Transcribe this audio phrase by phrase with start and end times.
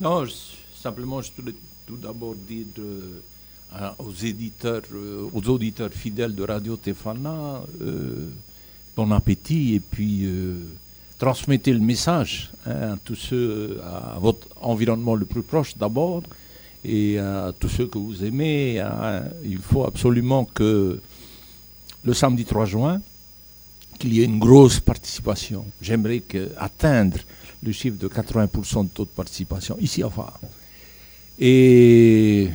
[0.00, 0.24] Non,
[0.80, 1.54] simplement, je voulais
[1.86, 2.66] tout d'abord dire
[3.98, 8.28] aux éditeurs, euh, aux auditeurs fidèles de Radio Tefana, euh,
[8.96, 10.56] bon appétit et puis euh,
[11.18, 16.22] transmettez le message hein, à tous ceux, à votre environnement le plus proche d'abord
[16.84, 18.82] et à tous ceux que vous aimez.
[19.44, 21.00] Il faut absolument que
[22.04, 23.00] le samedi 3 juin,
[23.98, 25.64] qu'il y ait une grosse participation.
[25.82, 26.22] J'aimerais
[26.56, 27.18] atteindre
[27.62, 30.10] le chiffre de 80% de taux de participation ici à.
[31.38, 32.50] Et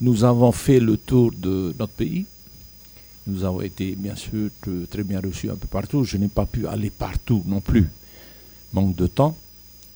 [0.00, 2.26] nous avons fait le tour de notre pays.
[3.26, 4.50] Nous avons été bien sûr
[4.90, 6.04] très bien reçus un peu partout.
[6.04, 7.88] Je n'ai pas pu aller partout non plus,
[8.72, 9.36] manque de temps.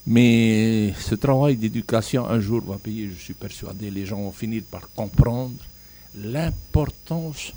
[0.07, 3.91] Mais ce travail d'éducation un jour va payer, je suis persuadé.
[3.91, 5.55] Les gens vont finir par comprendre
[6.17, 7.53] l'importance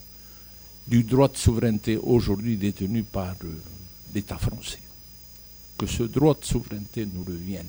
[0.87, 3.55] du droit de souveraineté aujourd'hui détenu par euh,
[4.13, 4.82] l'État français.
[5.83, 7.67] Que ce droit de souveraineté nous revienne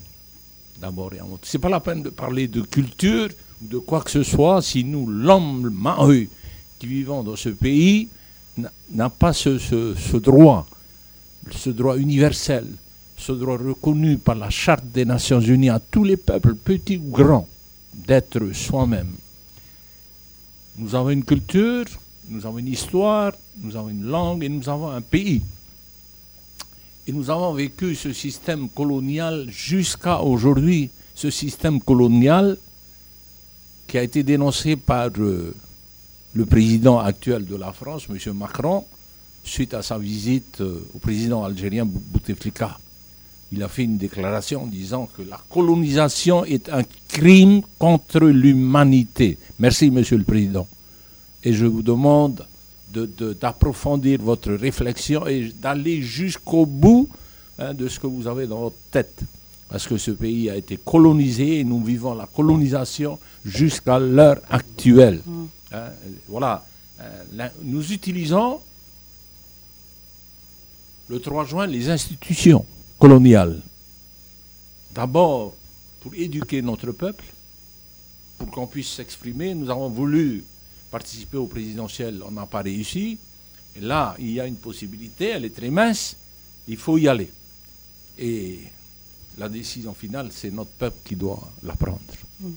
[0.79, 1.43] d'abord et avant tout.
[1.43, 3.27] Ce n'est pas la peine de parler de culture
[3.61, 6.29] ou de quoi que ce soit si nous, l'homme maheu
[6.79, 8.07] qui vivons dans ce pays,
[8.91, 10.65] n'a pas ce, droit,
[11.51, 12.65] ce droit universel,
[13.17, 17.11] ce droit reconnu par la Charte des Nations Unies à tous les peuples, petits ou
[17.11, 17.49] grands,
[17.93, 19.11] d'être soi-même.
[20.77, 21.83] Nous avons une culture,
[22.29, 25.41] nous avons une histoire, nous avons une langue et nous avons un pays.
[27.07, 32.57] Et nous avons vécu ce système colonial jusqu'à aujourd'hui, ce système colonial
[33.87, 35.53] qui a été dénoncé par euh,
[36.33, 38.33] le président actuel de la France, M.
[38.33, 38.83] Macron,
[39.43, 42.79] suite à sa visite euh, au président algérien Bouteflika.
[43.51, 49.37] Il a fait une déclaration disant que la colonisation est un crime contre l'humanité.
[49.59, 50.67] Merci, Monsieur le Président
[51.45, 52.45] et je vous demande
[53.39, 57.09] d'approfondir votre réflexion et d'aller jusqu'au bout
[57.59, 59.21] hein, de ce que vous avez dans votre tête.
[59.69, 65.21] Parce que ce pays a été colonisé et nous vivons la colonisation jusqu'à l'heure actuelle.
[65.25, 65.45] Mm.
[65.73, 65.89] Hein,
[66.27, 66.63] voilà.
[67.01, 68.59] Euh, nous utilisons
[71.09, 72.65] le 3 juin les institutions
[72.99, 73.61] coloniales.
[74.93, 75.53] D'abord
[76.01, 77.25] pour éduquer notre peuple,
[78.37, 79.53] pour qu'on puisse s'exprimer.
[79.55, 80.43] Nous avons voulu
[80.91, 83.17] participer au présidentiel, on n'a pas réussi.
[83.75, 86.15] Et là, il y a une possibilité, elle est très mince,
[86.67, 87.29] il faut y aller.
[88.17, 88.59] Et
[89.37, 91.99] la décision finale, c'est notre peuple qui doit la prendre.
[92.39, 92.53] Hmm.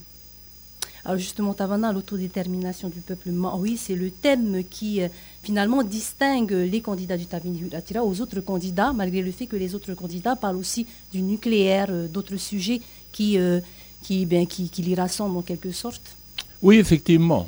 [1.05, 5.07] Alors justement, Tavana, l'autodétermination du peuple oui, c'est le thème qui euh,
[5.43, 7.63] finalement distingue les candidats du Tabini
[8.03, 12.07] aux autres candidats, malgré le fait que les autres candidats parlent aussi du nucléaire, euh,
[12.07, 12.81] d'autres sujets
[13.13, 13.61] qui, euh,
[14.01, 16.15] qui, ben, qui, qui les rassemblent en quelque sorte.
[16.61, 17.47] Oui, effectivement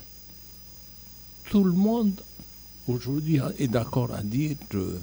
[1.52, 2.14] tout le monde
[2.88, 4.98] aujourd'hui est d'accord à dire que,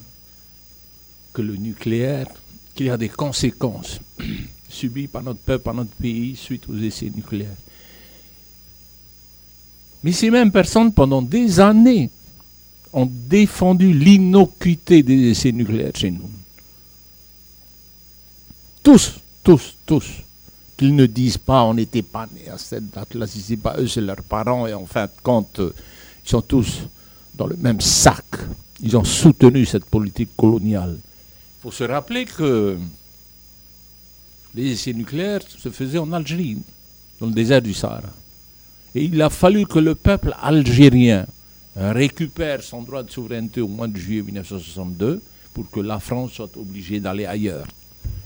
[1.41, 2.27] le nucléaire,
[2.75, 4.01] qu'il y a des conséquences
[4.69, 7.55] subies par notre peuple, par notre pays suite aux essais nucléaires.
[10.03, 12.11] Mais ces mêmes personnes, pendant des années,
[12.93, 16.31] ont défendu l'innocuité des essais nucléaires chez nous.
[18.83, 20.07] Tous, tous, tous.
[20.79, 23.77] Qu'ils ne disent pas on n'était pas né à cette date-là, si ce n'est pas
[23.79, 25.61] eux, c'est leurs parents, et en fin de compte,
[26.29, 26.83] sont tous
[27.35, 28.25] dans le même sac.
[28.83, 30.97] Ils ont soutenu cette politique coloniale.
[31.01, 32.79] Il faut se rappeler que
[34.55, 36.59] les essais nucléaires se faisaient en Algérie,
[37.21, 38.11] dans le désert du Sahara.
[38.95, 41.27] Et il a fallu que le peuple algérien
[41.77, 45.21] récupère son droit de souveraineté au mois de juillet 1962
[45.55, 47.67] pour que la France soit obligée d'aller ailleurs.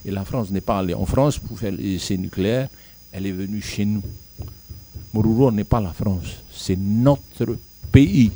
[0.04, 2.68] Et la France n'est pas allée en France pour faire les essais nucléaires,
[3.12, 4.02] elle est venue chez nous.
[5.12, 7.56] Mourouro n'est pas la France, c'est notre
[7.92, 8.32] pays.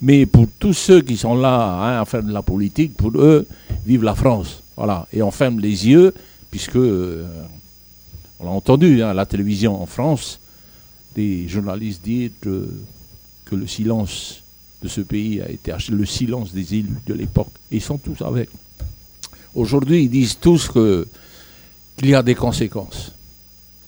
[0.00, 3.46] Mais pour tous ceux qui sont là hein, à faire de la politique, pour eux,
[3.84, 4.62] vive la France.
[4.76, 5.06] Voilà.
[5.12, 6.14] Et on ferme les yeux,
[6.50, 7.26] puisque, euh,
[8.38, 10.38] on l'a entendu hein, à la télévision en France,
[11.14, 12.68] des journalistes disent que
[13.50, 14.42] le silence
[14.82, 17.50] de ce pays a été le silence des élus de l'époque.
[17.70, 18.48] ils sont tous avec.
[19.54, 23.12] Aujourd'hui, ils disent tous qu'il y a des conséquences.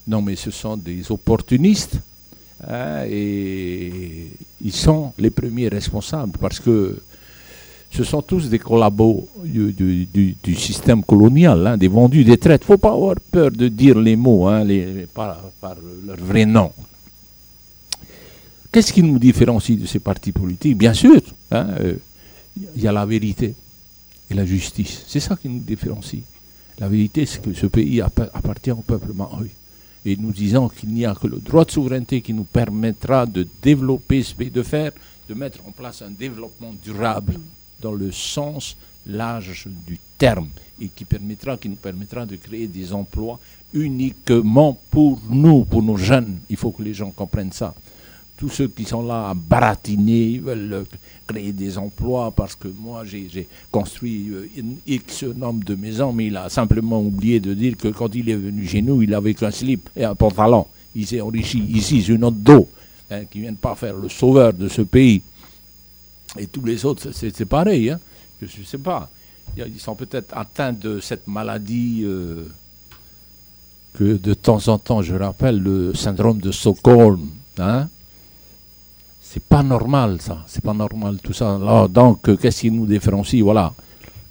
[0.09, 1.99] Non, mais ce sont des opportunistes
[2.69, 4.31] Hein, et
[4.63, 7.01] ils sont les premiers responsables parce que
[7.91, 12.65] ce sont tous des collabos du, système colonial, hein, des vendus, des traites.
[12.65, 15.39] Faut pas avoir peur de dire les mots hein, les, par,
[16.07, 16.71] leur vrai nom.
[18.71, 20.79] Qu'est-ce qui nous différencie de ces partis politiques?
[20.79, 21.21] Bien sûr,
[21.53, 21.95] euh,
[22.77, 23.55] il y a la vérité
[24.31, 25.03] et la justice.
[25.09, 26.23] C'est ça qui nous différencie.
[26.79, 29.51] La vérité, c'est que ce pays appartient au peuple maori
[30.05, 33.47] et nous disons qu'il n'y a que le droit de souveraineté qui nous permettra de
[33.63, 34.93] développer ce pays, de faire,
[35.29, 37.35] de mettre en place un développement durable
[37.81, 38.77] dans le sens
[39.07, 40.49] l'âge du terme
[40.81, 43.39] et qui permettra, qui nous permettra de créer des emplois
[43.73, 46.39] uniquement pour nous, pour nos jeunes.
[46.49, 47.75] Il faut que les gens comprennent ça.
[48.41, 50.87] Tous ceux qui sont là à baratiner, veulent
[51.27, 56.29] créer des emplois parce que moi j'ai construit euh, une X nombre de maisons, mais
[56.29, 59.35] il a simplement oublié de dire que quand il est venu chez nous, il avait
[59.35, 60.67] qu'un slip et un pantalon.
[60.95, 61.59] Il s'est enrichi.
[61.69, 62.67] Ici, c'est une autre dos
[63.11, 65.21] hein, qui ne vient pas faire le sauveur de ce pays.
[66.39, 67.91] Et tous les autres, c'est pareil.
[67.91, 68.01] Hein.
[68.41, 69.11] Je ne sais pas.
[69.55, 72.47] Ils sont peut-être atteints de cette maladie euh,
[73.99, 77.29] que de temps en temps, je rappelle, le syndrome de Stockholm.
[77.59, 77.91] Hein
[79.33, 81.57] c'est pas normal ça, c'est pas normal tout ça.
[81.89, 83.41] donc, euh, qu'est-ce qui nous différencie?
[83.41, 83.73] Voilà,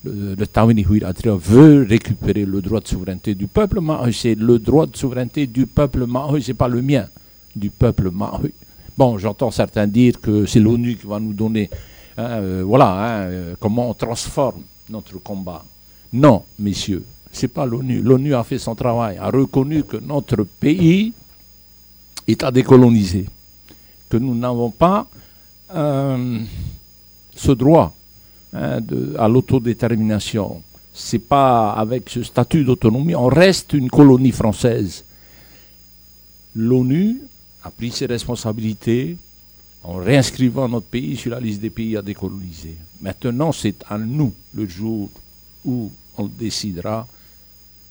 [0.03, 3.79] le, le veut récupérer le droit de souveraineté du peuple
[4.11, 7.07] c'est le droit de souveraineté du peuple ce c'est pas le mien,
[7.55, 8.53] du peuple Mahoui.
[8.97, 11.69] Bon, j'entends certains dire que c'est l'ONU qui va nous donner,
[12.17, 15.63] hein, euh, voilà, hein, euh, comment on transforme notre combat.
[16.11, 18.01] Non, messieurs, c'est pas l'ONU.
[18.01, 21.13] L'ONU a fait son travail, a reconnu que notre pays
[22.27, 23.27] est à décoloniser
[24.09, 25.07] que nous n'avons pas
[25.73, 26.39] euh,
[27.35, 27.93] ce droit
[28.53, 28.79] hein,
[29.17, 30.61] à l'autodétermination.
[30.93, 35.05] Ce n'est pas avec ce statut d'autonomie, on reste une colonie française.
[36.55, 37.21] L'ONU
[37.63, 39.15] a pris ses responsabilités
[39.83, 42.75] en réinscrivant notre pays sur la liste des pays à décoloniser.
[43.01, 45.09] Maintenant, c'est à nous, le jour
[45.63, 47.07] où on décidera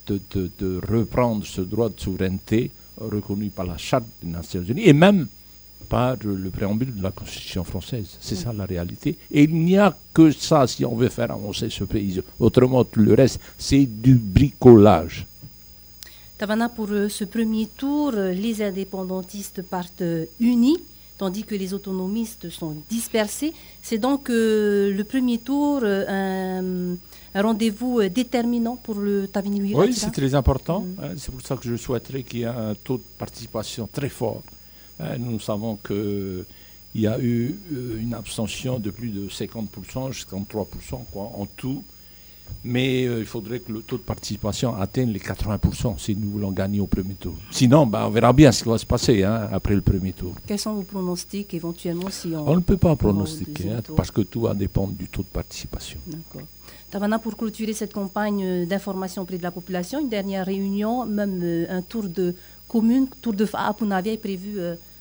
[0.06, 0.20] de,
[0.58, 5.28] de reprendre ce droit de souveraineté reconnu par la Charte des Nations Unies et même
[5.88, 8.16] par le préambule de la Constitution française.
[8.20, 9.16] C'est ça la réalité.
[9.30, 12.20] Et il n'y a que ça si on veut faire avancer ce pays.
[12.38, 15.26] Autrement, tout le reste, c'est du bricolage.
[16.38, 20.78] Tavana, pour euh, ce premier tour, euh, les indépendantistes partent euh, unis,
[21.18, 23.52] tandis que les autonomistes sont dispersés.
[23.82, 26.94] C'est donc le premier tour un,
[27.34, 30.84] rendez-vous déterminant pour le Tavini Oui, c'est très important.
[31.16, 34.42] C'est pour ça que je souhaiterais qu'il y ait un taux de participation très fort
[35.18, 36.44] nous savons qu'il
[36.94, 40.64] y a eu euh, une abstention de plus de 50%, jusqu'à 53%
[41.12, 41.82] quoi, en tout.
[42.64, 46.50] Mais euh, il faudrait que le taux de participation atteigne les 80% si nous voulons
[46.50, 47.34] gagner au premier tour.
[47.50, 50.34] Sinon, ben, on verra bien ce qui va se passer hein, après le premier tour.
[50.46, 52.48] Quels sont vos pronostics éventuellement si on...
[52.48, 56.00] On ne peut pas pronostiquer hein, parce que tout va dépendre du taux de participation.
[56.06, 56.42] D'accord.
[56.90, 61.66] Tavana, pour clôturer cette campagne euh, d'information auprès de la population, une dernière réunion, même
[61.68, 62.34] un tour de
[62.66, 64.58] commune, tour de Apunavia est prévu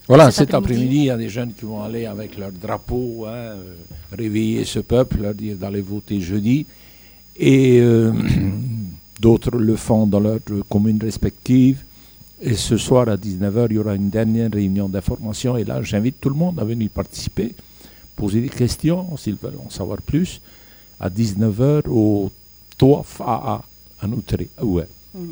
[0.07, 3.31] voilà, cet, après-midi, il y a des jeunes qui vont aller avec leur drapeau, hein,
[3.33, 3.74] euh,
[4.13, 6.65] réveiller ce peuple, leur dire d'aller voter jeudi.
[7.36, 8.13] Et euh,
[9.19, 10.39] d'autres le font dans leurs
[10.69, 11.83] communes respectives.
[12.42, 15.57] Et ce soir à 19h, il y aura une dernière réunion d'information.
[15.57, 17.54] Et là, j'invite tout le monde à venir participer,
[18.15, 20.39] poser des questions s'ils veulent en savoir plus.
[21.00, 22.31] À 19h au
[22.77, 23.62] Toaf AA
[24.01, 24.48] à Noutré.
[24.62, 24.88] Ouais.
[25.13, 25.25] Mm.